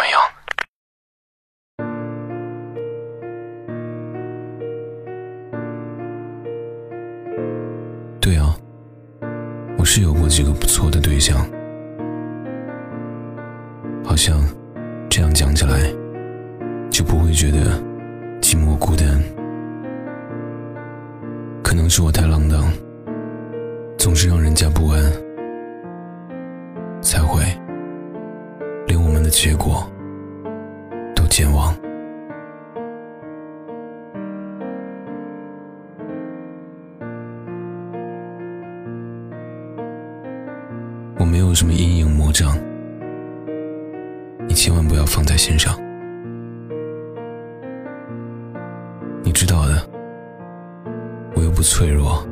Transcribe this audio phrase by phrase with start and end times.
[0.00, 0.18] 么样。
[8.18, 8.56] 对啊，
[9.78, 11.36] 我是有过几个不错的对象，
[14.02, 14.42] 好像
[15.10, 15.92] 这样讲起来
[16.90, 17.78] 就不会觉得
[18.40, 19.22] 寂寞孤单。
[21.62, 22.72] 可能是我太浪荡。
[23.98, 25.12] 总是让人家不安，
[27.02, 27.42] 才会
[28.86, 29.86] 连我们的结果
[31.40, 31.74] 健忘。
[41.18, 42.54] 我没有什么阴影魔障，
[44.46, 45.74] 你千万不要放在心上。
[49.22, 49.82] 你知道的，
[51.34, 52.22] 我又不脆弱。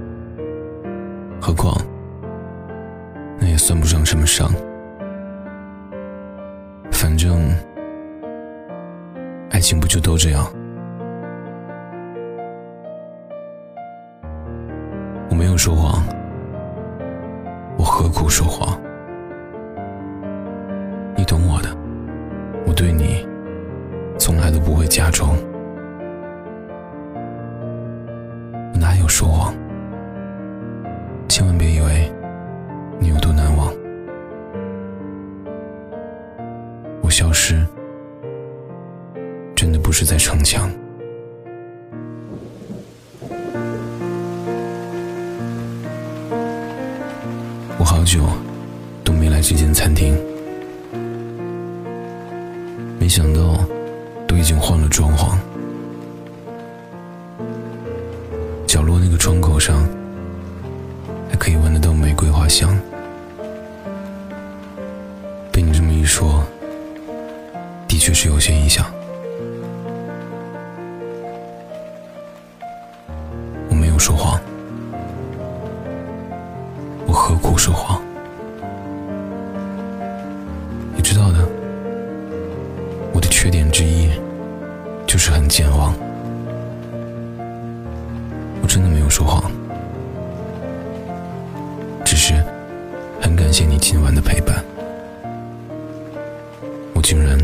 [1.40, 1.74] 何况，
[3.40, 4.50] 那也算不上什么伤。
[6.92, 7.50] 反正，
[9.58, 10.46] 爱情不就都这样？
[15.28, 16.00] 我没有说谎，
[17.76, 18.80] 我何苦说谎？
[21.16, 21.76] 你懂我的，
[22.68, 23.26] 我对你，
[24.16, 25.30] 从来都不会假装。
[28.72, 29.52] 我哪有说谎？
[40.00, 40.70] 是在逞强。
[47.76, 48.20] 我好久
[49.02, 50.16] 都没来这间餐厅，
[53.00, 53.58] 没想到
[54.28, 55.36] 都已经换了装潢，
[58.68, 59.84] 角落那个窗口上
[61.28, 61.36] 还。
[61.36, 62.78] 可以闻得到玫瑰花香，
[65.50, 66.44] 被你这么一说，
[67.88, 68.86] 的确是有些印象。
[88.78, 89.50] 真的没有说谎。
[92.04, 92.32] 只是
[93.20, 94.64] 很感谢你今晚的陪伴，
[96.94, 97.36] 我竟然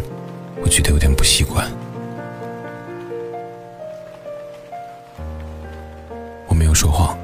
[0.62, 1.68] 会觉得有点不习惯。
[6.46, 7.18] 我没有说谎，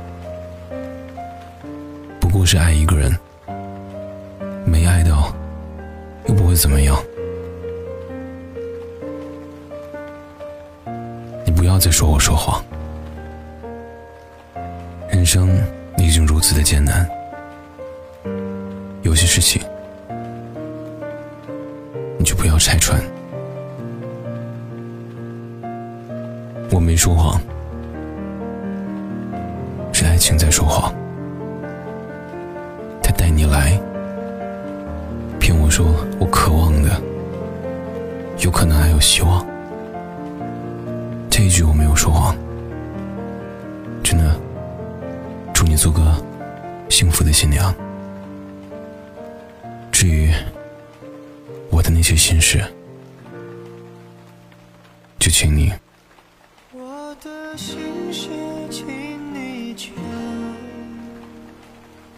[2.19, 3.16] 不过是爱一个人，
[4.65, 5.32] 没爱到
[6.26, 7.00] 又不会怎么样。
[11.44, 12.60] 你不要再说我说谎，
[15.32, 15.48] 生
[15.96, 17.08] 已经如此的艰难。
[19.02, 19.62] 有些事情，
[22.18, 23.00] 你就不要拆穿。
[26.72, 27.40] 我没说谎，
[29.92, 30.92] 是爱情在说谎。
[33.00, 33.78] 他带你来，
[35.38, 37.00] 骗我说我渴望的，
[38.38, 39.46] 有可能还有希望。
[41.30, 42.34] 这一句我没有说谎，
[45.80, 46.14] 做个
[46.91, 47.74] 幸福的新娘。
[49.91, 50.30] 至于
[51.70, 52.62] 我的那些心事，
[55.19, 55.72] 就请你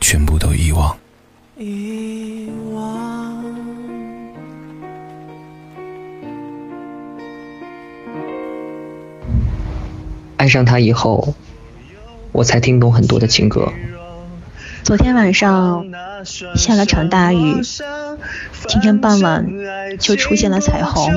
[0.01, 0.99] 全部都遗忘。
[10.37, 11.33] 爱上他以后，
[12.33, 13.73] 我才听懂很多的情歌。
[14.83, 15.85] 昨天晚上
[16.57, 17.61] 下了场大雨，
[18.67, 19.47] 今天傍晚
[19.99, 21.09] 就出现了彩虹，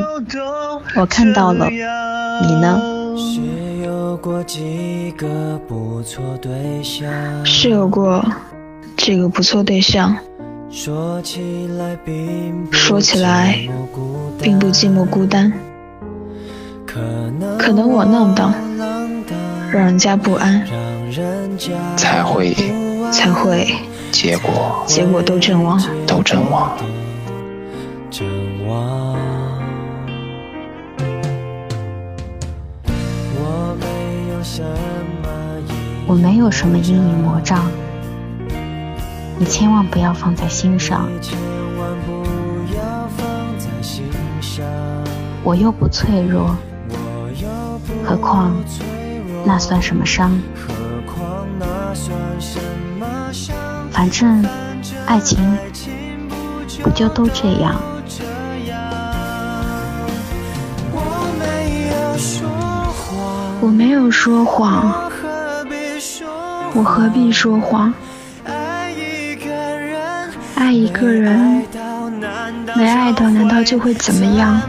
[0.96, 2.80] 我看到了，你呢？
[3.18, 3.42] 是
[3.84, 6.22] 有过这个不错
[9.64, 10.16] 对象，
[10.70, 11.96] 说起来
[14.42, 15.52] 并不寂寞孤单，
[16.86, 18.54] 可能我浪荡，
[19.72, 20.62] 让人家不安，
[21.98, 22.56] 才会。
[23.12, 23.68] 才会
[24.12, 26.76] 结果结果都阵亡都阵亡。
[36.08, 37.64] 我没有什么阴影魔障，
[39.38, 41.08] 你千万不要放在心上。
[45.44, 46.56] 我又不脆弱，
[48.04, 48.52] 何况
[49.46, 50.38] 那算什么伤？
[53.96, 54.46] 反正
[55.06, 55.40] 爱情
[56.84, 57.82] 不就都这样？
[63.62, 65.10] 我没有说谎，
[66.74, 67.94] 我何必说谎？
[70.56, 71.64] 爱一个人，
[72.76, 74.60] 没爱到难道就会怎么样？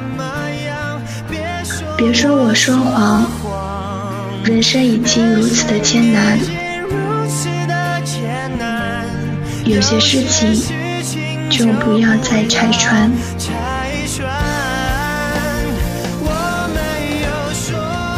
[1.97, 3.27] 别说我说谎，
[4.45, 6.39] 人生已经如此的艰难，
[9.67, 10.55] 有些事情
[11.51, 13.11] 就不要再拆穿。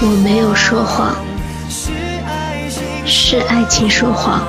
[0.01, 1.17] 我没有说谎，
[3.07, 4.47] 是爱情说谎。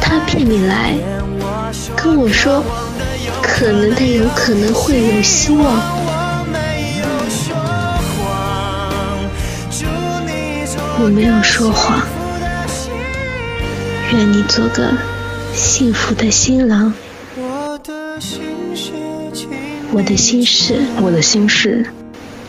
[0.00, 0.94] 他骗你来，
[1.94, 2.64] 跟我说
[3.42, 5.66] 可能的有可能会有希望。
[11.00, 12.02] 我没有说谎，
[14.10, 14.90] 愿你做个
[15.52, 16.94] 幸福的新郎。
[17.36, 17.78] 我
[20.02, 21.86] 的心事，我的心事。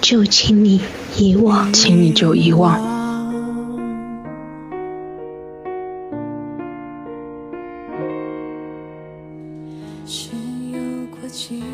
[0.02, 0.80] 就请你
[1.18, 2.80] 遗忘，请你就遗忘。
[10.08, 10.30] 是
[10.72, 10.80] 有
[11.12, 11.66] 过几个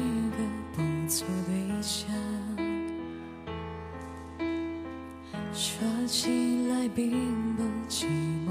[0.76, 2.10] 不错对象，
[5.54, 5.78] 说
[6.08, 7.12] 起来并
[7.56, 8.50] 不寂寞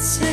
[0.00, 0.29] 不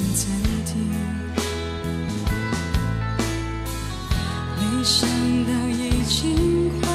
[0.00, 0.32] 你曾
[0.64, 0.76] 经
[4.56, 5.08] 没想
[5.44, 6.87] 到已经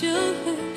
[0.00, 0.06] 就
[0.44, 0.67] 会